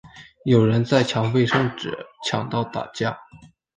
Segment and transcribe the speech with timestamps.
[0.45, 3.19] 有人在抢卫生纸抢到打架